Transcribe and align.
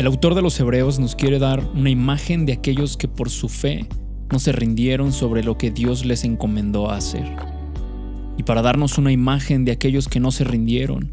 El 0.00 0.06
autor 0.06 0.34
de 0.34 0.40
los 0.40 0.58
Hebreos 0.58 0.98
nos 0.98 1.14
quiere 1.14 1.38
dar 1.38 1.62
una 1.74 1.90
imagen 1.90 2.46
de 2.46 2.54
aquellos 2.54 2.96
que 2.96 3.06
por 3.06 3.28
su 3.28 3.50
fe 3.50 3.86
no 4.32 4.38
se 4.38 4.50
rindieron 4.50 5.12
sobre 5.12 5.44
lo 5.44 5.58
que 5.58 5.70
Dios 5.70 6.06
les 6.06 6.24
encomendó 6.24 6.90
hacer. 6.90 7.30
Y 8.38 8.44
para 8.44 8.62
darnos 8.62 8.96
una 8.96 9.12
imagen 9.12 9.66
de 9.66 9.72
aquellos 9.72 10.08
que 10.08 10.18
no 10.18 10.30
se 10.30 10.44
rindieron, 10.44 11.10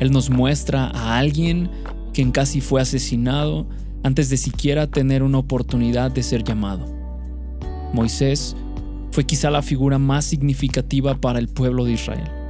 Él 0.00 0.12
nos 0.12 0.30
muestra 0.30 0.86
a 0.86 1.18
alguien 1.18 1.68
quien 2.14 2.32
casi 2.32 2.62
fue 2.62 2.80
asesinado 2.80 3.66
antes 4.02 4.30
de 4.30 4.38
siquiera 4.38 4.86
tener 4.86 5.22
una 5.22 5.36
oportunidad 5.36 6.10
de 6.10 6.22
ser 6.22 6.42
llamado. 6.42 6.86
Moisés 7.92 8.56
fue 9.10 9.24
quizá 9.24 9.50
la 9.50 9.60
figura 9.60 9.98
más 9.98 10.24
significativa 10.24 11.20
para 11.20 11.38
el 11.38 11.48
pueblo 11.48 11.84
de 11.84 11.92
Israel. 11.92 12.41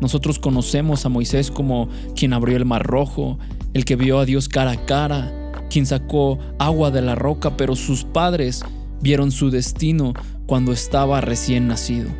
Nosotros 0.00 0.38
conocemos 0.38 1.04
a 1.04 1.08
Moisés 1.08 1.50
como 1.50 1.88
quien 2.14 2.32
abrió 2.32 2.56
el 2.56 2.64
mar 2.64 2.84
rojo, 2.84 3.38
el 3.74 3.84
que 3.84 3.96
vio 3.96 4.18
a 4.18 4.24
Dios 4.24 4.48
cara 4.48 4.72
a 4.72 4.86
cara, 4.86 5.32
quien 5.70 5.86
sacó 5.86 6.38
agua 6.58 6.90
de 6.90 7.02
la 7.02 7.14
roca, 7.14 7.56
pero 7.56 7.76
sus 7.76 8.04
padres 8.04 8.64
vieron 9.00 9.30
su 9.30 9.50
destino 9.50 10.14
cuando 10.46 10.72
estaba 10.72 11.20
recién 11.20 11.68
nacido. 11.68 12.10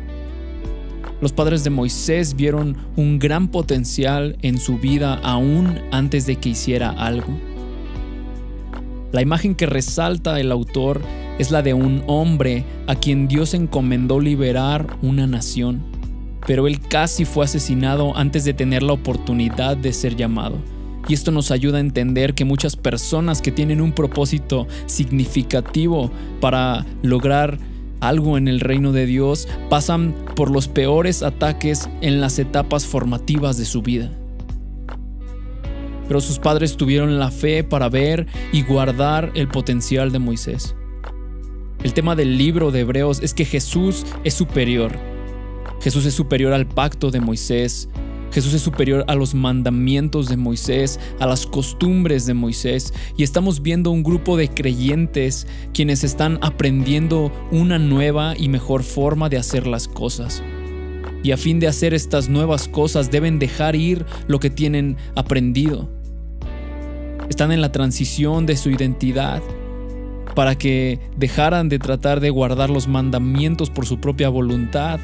Los 1.21 1.33
padres 1.33 1.63
de 1.63 1.69
Moisés 1.69 2.35
vieron 2.35 2.77
un 2.95 3.19
gran 3.19 3.49
potencial 3.49 4.37
en 4.41 4.57
su 4.57 4.77
vida 4.77 5.15
aún 5.15 5.79
antes 5.91 6.25
de 6.25 6.37
que 6.37 6.49
hiciera 6.49 6.89
algo. 6.91 7.37
La 9.11 9.21
imagen 9.21 9.55
que 9.55 9.65
resalta 9.65 10.39
el 10.39 10.51
autor 10.51 11.01
es 11.39 11.51
la 11.51 11.61
de 11.61 11.73
un 11.73 12.03
hombre 12.07 12.63
a 12.87 12.95
quien 12.95 13.27
Dios 13.27 13.53
encomendó 13.53 14.19
liberar 14.19 14.97
una 15.01 15.25
nación, 15.25 15.81
pero 16.45 16.67
él 16.67 16.79
casi 16.79 17.25
fue 17.25 17.45
asesinado 17.45 18.15
antes 18.17 18.45
de 18.45 18.53
tener 18.53 18.83
la 18.83 18.93
oportunidad 18.93 19.77
de 19.77 19.93
ser 19.93 20.15
llamado. 20.15 20.57
Y 21.07 21.13
esto 21.13 21.31
nos 21.31 21.51
ayuda 21.51 21.77
a 21.77 21.81
entender 21.81 22.35
que 22.35 22.45
muchas 22.45 22.75
personas 22.75 23.41
que 23.41 23.51
tienen 23.51 23.81
un 23.81 23.93
propósito 23.93 24.67
significativo 24.85 26.11
para 26.39 26.85
lograr 27.01 27.57
algo 27.99 28.37
en 28.37 28.47
el 28.47 28.59
reino 28.59 28.91
de 28.91 29.05
Dios 29.05 29.47
pasan 29.69 30.13
por 30.35 30.51
los 30.51 30.67
peores 30.67 31.23
ataques 31.23 31.89
en 32.01 32.21
las 32.21 32.39
etapas 32.39 32.85
formativas 32.85 33.57
de 33.57 33.65
su 33.65 33.81
vida. 33.81 34.11
Pero 36.07 36.21
sus 36.21 36.39
padres 36.39 36.77
tuvieron 36.77 37.19
la 37.19 37.29
fe 37.29 37.63
para 37.63 37.89
ver 37.89 38.27
y 38.51 38.63
guardar 38.63 39.31
el 39.35 39.47
potencial 39.47 40.11
de 40.11 40.19
Moisés. 40.19 40.75
El 41.83 41.93
tema 41.93 42.15
del 42.15 42.37
libro 42.37 42.71
de 42.71 42.81
Hebreos 42.81 43.21
es 43.21 43.33
que 43.33 43.45
Jesús 43.45 44.05
es 44.23 44.33
superior. 44.33 45.08
Jesús 45.81 46.05
es 46.05 46.13
superior 46.13 46.53
al 46.53 46.67
pacto 46.67 47.11
de 47.11 47.21
Moisés, 47.21 47.89
Jesús 48.31 48.53
es 48.53 48.61
superior 48.61 49.05
a 49.07 49.15
los 49.15 49.33
mandamientos 49.33 50.27
de 50.27 50.37
Moisés, 50.37 50.99
a 51.19 51.25
las 51.25 51.47
costumbres 51.47 52.25
de 52.25 52.33
Moisés, 52.33 52.93
y 53.17 53.23
estamos 53.23 53.61
viendo 53.61 53.89
un 53.91 54.03
grupo 54.03 54.37
de 54.37 54.49
creyentes 54.49 55.47
quienes 55.73 56.03
están 56.03 56.37
aprendiendo 56.41 57.31
una 57.51 57.79
nueva 57.79 58.35
y 58.37 58.49
mejor 58.49 58.83
forma 58.83 59.29
de 59.29 59.37
hacer 59.37 59.65
las 59.65 59.87
cosas. 59.87 60.43
Y 61.23 61.31
a 61.31 61.37
fin 61.37 61.59
de 61.59 61.67
hacer 61.67 61.93
estas 61.93 62.29
nuevas 62.29 62.67
cosas 62.67 63.11
deben 63.11 63.39
dejar 63.39 63.75
ir 63.75 64.05
lo 64.27 64.39
que 64.39 64.49
tienen 64.49 64.95
aprendido. 65.15 65.89
Están 67.29 67.51
en 67.51 67.61
la 67.61 67.71
transición 67.71 68.45
de 68.45 68.57
su 68.57 68.69
identidad 68.69 69.41
para 70.35 70.55
que 70.55 70.99
dejaran 71.17 71.67
de 71.67 71.79
tratar 71.79 72.19
de 72.19 72.29
guardar 72.29 72.69
los 72.69 72.87
mandamientos 72.87 73.69
por 73.69 73.85
su 73.85 73.99
propia 73.99 74.29
voluntad 74.29 74.99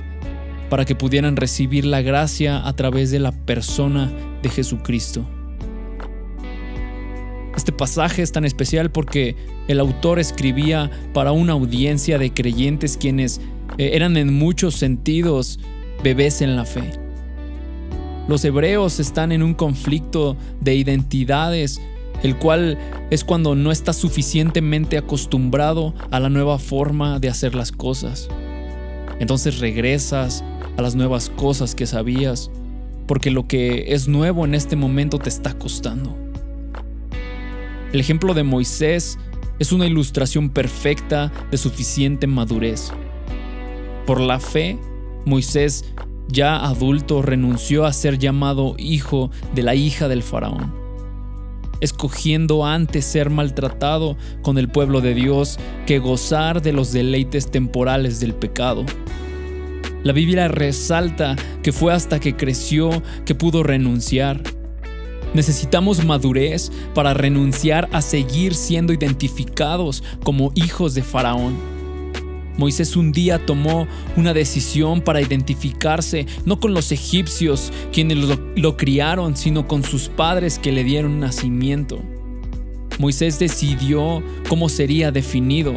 para 0.69 0.85
que 0.85 0.95
pudieran 0.95 1.35
recibir 1.35 1.85
la 1.85 2.01
gracia 2.01 2.65
a 2.67 2.73
través 2.75 3.11
de 3.11 3.19
la 3.19 3.31
persona 3.31 4.11
de 4.41 4.49
Jesucristo. 4.49 5.25
Este 7.55 7.71
pasaje 7.71 8.21
es 8.21 8.31
tan 8.31 8.45
especial 8.45 8.91
porque 8.91 9.35
el 9.67 9.79
autor 9.79 10.19
escribía 10.19 10.91
para 11.13 11.31
una 11.31 11.53
audiencia 11.53 12.17
de 12.17 12.33
creyentes 12.33 12.97
quienes 12.97 13.39
eh, 13.77 13.91
eran 13.93 14.17
en 14.17 14.33
muchos 14.33 14.75
sentidos 14.75 15.59
bebés 16.03 16.41
en 16.41 16.55
la 16.55 16.65
fe. 16.65 16.91
Los 18.27 18.43
hebreos 18.43 18.99
están 18.99 19.31
en 19.31 19.43
un 19.43 19.53
conflicto 19.53 20.35
de 20.59 20.75
identidades, 20.75 21.79
el 22.23 22.37
cual 22.37 22.77
es 23.11 23.23
cuando 23.23 23.55
no 23.55 23.71
estás 23.71 23.97
suficientemente 23.97 24.97
acostumbrado 24.97 25.93
a 26.11 26.19
la 26.19 26.29
nueva 26.29 26.57
forma 26.57 27.19
de 27.19 27.29
hacer 27.29 27.55
las 27.55 27.71
cosas. 27.71 28.27
Entonces 29.19 29.59
regresas 29.59 30.43
a 30.77 30.81
las 30.81 30.95
nuevas 30.95 31.29
cosas 31.29 31.75
que 31.75 31.85
sabías, 31.85 32.51
porque 33.07 33.31
lo 33.31 33.47
que 33.47 33.93
es 33.93 34.07
nuevo 34.07 34.45
en 34.45 34.55
este 34.55 34.75
momento 34.75 35.19
te 35.19 35.29
está 35.29 35.53
costando. 35.53 36.15
El 37.93 37.99
ejemplo 37.99 38.33
de 38.33 38.43
Moisés 38.43 39.17
es 39.59 39.71
una 39.71 39.85
ilustración 39.85 40.49
perfecta 40.49 41.31
de 41.49 41.57
suficiente 41.57 42.27
madurez. 42.27 42.91
Por 44.05 44.19
la 44.19 44.39
fe, 44.39 44.77
Moisés, 45.25 45.85
ya 46.27 46.65
adulto, 46.65 47.21
renunció 47.21 47.85
a 47.85 47.93
ser 47.93 48.17
llamado 48.17 48.75
hijo 48.77 49.31
de 49.53 49.63
la 49.63 49.75
hija 49.75 50.07
del 50.07 50.23
faraón, 50.23 50.73
escogiendo 51.79 52.65
antes 52.65 53.05
ser 53.05 53.29
maltratado 53.29 54.17
con 54.41 54.57
el 54.57 54.69
pueblo 54.69 55.01
de 55.01 55.13
Dios 55.13 55.57
que 55.85 55.99
gozar 55.99 56.61
de 56.61 56.73
los 56.73 56.91
deleites 56.91 57.49
temporales 57.49 58.19
del 58.19 58.33
pecado. 58.33 58.85
La 60.05 60.13
Biblia 60.13 60.47
resalta 60.47 61.35
que 61.63 61.71
fue 61.71 61.91
hasta 61.91 62.19
que 62.19 62.35
creció 62.35 63.01
que 63.25 63.33
pudo 63.33 63.63
renunciar. 63.63 64.39
Necesitamos 65.33 66.05
madurez 66.05 66.71
para 66.93 67.15
renunciar 67.15 67.89
a 67.91 68.03
seguir 68.03 68.53
siendo 68.53 68.93
identificados 68.93 70.03
como 70.23 70.51
hijos 70.53 70.93
de 70.93 71.01
Faraón. 71.01 71.55
Moisés 72.55 72.95
un 72.95 73.13
día 73.13 73.47
tomó 73.47 73.87
una 74.15 74.35
decisión 74.35 75.01
para 75.01 75.21
identificarse 75.21 76.27
no 76.45 76.59
con 76.59 76.75
los 76.75 76.91
egipcios 76.91 77.73
quienes 77.91 78.19
lo, 78.19 78.39
lo, 78.55 78.77
criaron, 78.77 79.35
sino 79.35 79.67
con 79.67 79.83
sus 79.83 80.09
padres 80.09 80.59
que 80.59 80.71
le 80.71 80.83
dieron 80.83 81.19
nacimiento. 81.19 81.99
Moisés 82.99 83.39
decidió 83.39 84.21
cómo 84.47 84.69
sería 84.69 85.11
definido 85.11 85.73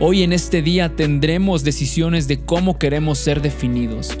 Hoy 0.00 0.24
en 0.24 0.32
este 0.32 0.60
día 0.60 0.96
tendremos 0.96 1.62
decisiones 1.62 2.26
de 2.26 2.40
cómo 2.40 2.80
queremos 2.80 3.16
ser 3.16 3.40
definidos. 3.40 4.18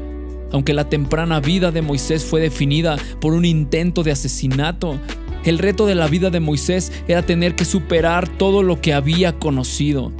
Aunque 0.52 0.72
la 0.72 0.88
temprana 0.88 1.40
vida 1.40 1.72
de 1.72 1.82
Moisés 1.82 2.24
fue 2.24 2.40
definida 2.40 2.96
por 3.20 3.32
un 3.32 3.44
intento 3.44 4.04
de 4.04 4.12
asesinato, 4.12 5.00
el 5.44 5.58
reto 5.58 5.86
de 5.86 5.96
la 5.96 6.06
vida 6.06 6.30
de 6.30 6.38
Moisés 6.38 6.92
era 7.08 7.26
tener 7.26 7.56
que 7.56 7.64
superar 7.64 8.28
todo 8.28 8.62
lo 8.62 8.80
que 8.80 8.94
había 8.94 9.32
conocido. 9.40 10.12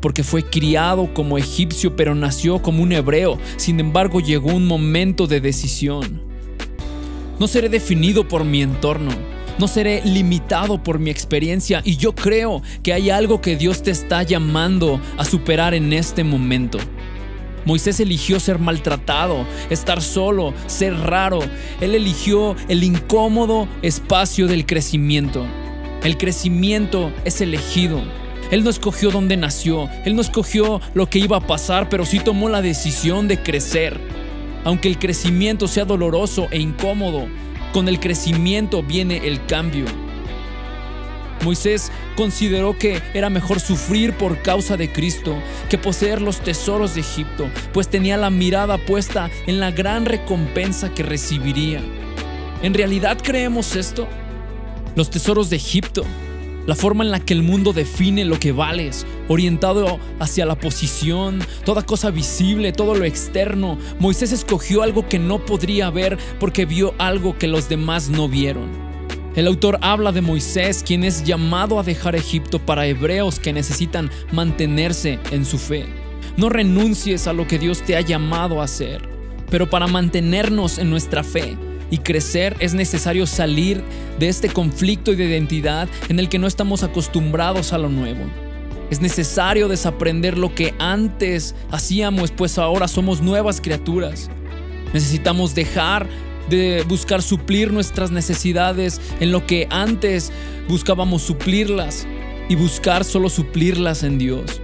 Porque 0.00 0.22
fue 0.22 0.44
criado 0.44 1.12
como 1.12 1.38
egipcio 1.38 1.96
pero 1.96 2.14
nació 2.14 2.62
como 2.62 2.80
un 2.80 2.92
hebreo. 2.92 3.36
Sin 3.56 3.80
embargo 3.80 4.20
llegó 4.20 4.54
un 4.54 4.64
momento 4.64 5.26
de 5.26 5.40
decisión. 5.40 6.22
No 7.40 7.48
seré 7.48 7.68
definido 7.68 8.28
por 8.28 8.44
mi 8.44 8.62
entorno 8.62 9.10
no 9.58 9.68
seré 9.68 10.02
limitado 10.04 10.82
por 10.82 10.98
mi 10.98 11.10
experiencia 11.10 11.80
y 11.84 11.96
yo 11.96 12.14
creo 12.14 12.62
que 12.82 12.92
hay 12.92 13.10
algo 13.10 13.40
que 13.40 13.56
Dios 13.56 13.82
te 13.82 13.90
está 13.90 14.22
llamando 14.22 15.00
a 15.16 15.24
superar 15.24 15.74
en 15.74 15.92
este 15.92 16.24
momento. 16.24 16.78
Moisés 17.64 17.98
eligió 18.00 18.40
ser 18.40 18.58
maltratado, 18.58 19.46
estar 19.70 20.02
solo, 20.02 20.52
ser 20.66 20.94
raro. 20.94 21.40
Él 21.80 21.94
eligió 21.94 22.56
el 22.68 22.84
incómodo 22.84 23.68
espacio 23.82 24.46
del 24.46 24.66
crecimiento. 24.66 25.46
El 26.02 26.18
crecimiento 26.18 27.10
es 27.24 27.40
elegido. 27.40 28.02
Él 28.50 28.62
no 28.62 28.70
escogió 28.70 29.10
dónde 29.10 29.38
nació, 29.38 29.88
él 30.04 30.14
no 30.14 30.20
escogió 30.20 30.80
lo 30.92 31.08
que 31.08 31.18
iba 31.18 31.38
a 31.38 31.46
pasar, 31.46 31.88
pero 31.88 32.04
sí 32.04 32.20
tomó 32.20 32.50
la 32.50 32.60
decisión 32.60 33.26
de 33.26 33.42
crecer. 33.42 33.98
Aunque 34.64 34.88
el 34.88 34.98
crecimiento 34.98 35.66
sea 35.66 35.86
doloroso 35.86 36.48
e 36.50 36.58
incómodo, 36.58 37.26
con 37.74 37.88
el 37.88 37.98
crecimiento 37.98 38.84
viene 38.84 39.26
el 39.26 39.44
cambio. 39.46 39.86
Moisés 41.42 41.90
consideró 42.16 42.78
que 42.78 43.02
era 43.14 43.30
mejor 43.30 43.58
sufrir 43.58 44.12
por 44.12 44.40
causa 44.42 44.76
de 44.76 44.92
Cristo 44.92 45.36
que 45.68 45.76
poseer 45.76 46.22
los 46.22 46.38
tesoros 46.38 46.94
de 46.94 47.00
Egipto, 47.00 47.50
pues 47.72 47.88
tenía 47.88 48.16
la 48.16 48.30
mirada 48.30 48.78
puesta 48.78 49.28
en 49.48 49.58
la 49.58 49.72
gran 49.72 50.06
recompensa 50.06 50.94
que 50.94 51.02
recibiría. 51.02 51.82
¿En 52.62 52.74
realidad 52.74 53.18
creemos 53.20 53.74
esto? 53.74 54.06
Los 54.94 55.10
tesoros 55.10 55.50
de 55.50 55.56
Egipto 55.56 56.04
la 56.66 56.74
forma 56.74 57.04
en 57.04 57.10
la 57.10 57.20
que 57.20 57.34
el 57.34 57.42
mundo 57.42 57.72
define 57.72 58.24
lo 58.24 58.38
que 58.38 58.52
vales, 58.52 59.06
orientado 59.28 59.98
hacia 60.18 60.46
la 60.46 60.54
posición, 60.54 61.40
toda 61.64 61.84
cosa 61.84 62.10
visible, 62.10 62.72
todo 62.72 62.94
lo 62.94 63.04
externo. 63.04 63.78
Moisés 63.98 64.32
escogió 64.32 64.82
algo 64.82 65.08
que 65.08 65.18
no 65.18 65.44
podría 65.44 65.90
ver 65.90 66.18
porque 66.40 66.66
vio 66.66 66.94
algo 66.98 67.38
que 67.38 67.48
los 67.48 67.68
demás 67.68 68.08
no 68.08 68.28
vieron. 68.28 68.68
El 69.36 69.48
autor 69.48 69.78
habla 69.80 70.12
de 70.12 70.20
Moisés, 70.20 70.84
quien 70.86 71.02
es 71.02 71.24
llamado 71.24 71.80
a 71.80 71.82
dejar 71.82 72.14
Egipto 72.14 72.60
para 72.60 72.86
hebreos 72.86 73.40
que 73.40 73.52
necesitan 73.52 74.10
mantenerse 74.30 75.18
en 75.32 75.44
su 75.44 75.58
fe. 75.58 75.86
No 76.36 76.48
renuncies 76.48 77.26
a 77.26 77.32
lo 77.32 77.46
que 77.46 77.58
Dios 77.58 77.82
te 77.82 77.96
ha 77.96 78.00
llamado 78.00 78.60
a 78.60 78.64
hacer, 78.64 79.08
pero 79.50 79.68
para 79.68 79.88
mantenernos 79.88 80.78
en 80.78 80.88
nuestra 80.88 81.24
fe, 81.24 81.56
y 81.90 81.98
crecer 81.98 82.56
es 82.60 82.74
necesario 82.74 83.26
salir 83.26 83.82
de 84.18 84.28
este 84.28 84.48
conflicto 84.48 85.12
de 85.12 85.24
identidad 85.24 85.88
en 86.08 86.18
el 86.18 86.28
que 86.28 86.38
no 86.38 86.46
estamos 86.46 86.82
acostumbrados 86.82 87.72
a 87.72 87.78
lo 87.78 87.88
nuevo. 87.88 88.24
Es 88.90 89.00
necesario 89.00 89.68
desaprender 89.68 90.36
lo 90.36 90.54
que 90.54 90.74
antes 90.78 91.54
hacíamos, 91.70 92.30
pues 92.30 92.58
ahora 92.58 92.86
somos 92.86 93.22
nuevas 93.22 93.60
criaturas. 93.60 94.30
Necesitamos 94.92 95.54
dejar 95.54 96.06
de 96.48 96.84
buscar 96.86 97.22
suplir 97.22 97.72
nuestras 97.72 98.10
necesidades 98.10 99.00
en 99.20 99.32
lo 99.32 99.46
que 99.46 99.66
antes 99.70 100.30
buscábamos 100.68 101.22
suplirlas 101.22 102.06
y 102.48 102.54
buscar 102.54 103.04
solo 103.04 103.28
suplirlas 103.28 104.02
en 104.02 104.18
Dios. 104.18 104.60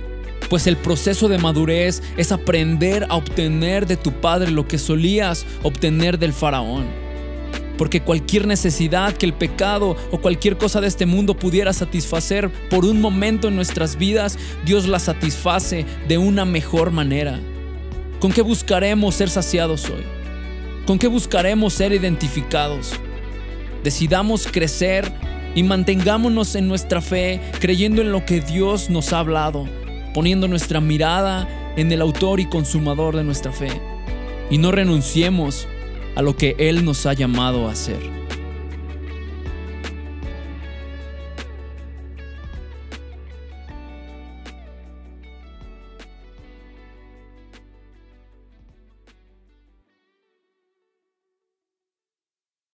Pues 0.48 0.66
el 0.66 0.76
proceso 0.76 1.28
de 1.28 1.38
madurez 1.38 2.02
es 2.16 2.32
aprender 2.32 3.06
a 3.08 3.16
obtener 3.16 3.86
de 3.86 3.96
tu 3.96 4.12
Padre 4.12 4.50
lo 4.50 4.66
que 4.66 4.78
solías 4.78 5.46
obtener 5.62 6.18
del 6.18 6.32
faraón. 6.32 6.86
Porque 7.80 8.02
cualquier 8.02 8.46
necesidad 8.46 9.14
que 9.14 9.24
el 9.24 9.32
pecado 9.32 9.96
o 10.10 10.20
cualquier 10.20 10.58
cosa 10.58 10.82
de 10.82 10.86
este 10.86 11.06
mundo 11.06 11.32
pudiera 11.32 11.72
satisfacer 11.72 12.50
por 12.68 12.84
un 12.84 13.00
momento 13.00 13.48
en 13.48 13.56
nuestras 13.56 13.96
vidas, 13.96 14.38
Dios 14.66 14.86
la 14.86 14.98
satisface 14.98 15.86
de 16.06 16.18
una 16.18 16.44
mejor 16.44 16.90
manera. 16.90 17.40
¿Con 18.20 18.32
qué 18.32 18.42
buscaremos 18.42 19.14
ser 19.14 19.30
saciados 19.30 19.88
hoy? 19.88 20.02
¿Con 20.86 20.98
qué 20.98 21.06
buscaremos 21.06 21.72
ser 21.72 21.94
identificados? 21.94 22.92
Decidamos 23.82 24.46
crecer 24.46 25.10
y 25.54 25.62
mantengámonos 25.62 26.56
en 26.56 26.68
nuestra 26.68 27.00
fe, 27.00 27.40
creyendo 27.60 28.02
en 28.02 28.12
lo 28.12 28.26
que 28.26 28.42
Dios 28.42 28.90
nos 28.90 29.14
ha 29.14 29.20
hablado, 29.20 29.66
poniendo 30.12 30.48
nuestra 30.48 30.82
mirada 30.82 31.72
en 31.78 31.90
el 31.90 32.02
autor 32.02 32.40
y 32.40 32.44
consumador 32.44 33.16
de 33.16 33.24
nuestra 33.24 33.52
fe. 33.52 33.70
Y 34.50 34.58
no 34.58 34.70
renunciemos 34.70 35.66
a 36.14 36.22
lo 36.22 36.36
que 36.36 36.56
Él 36.58 36.84
nos 36.84 37.06
ha 37.06 37.12
llamado 37.12 37.68
a 37.68 37.72
hacer. 37.72 38.19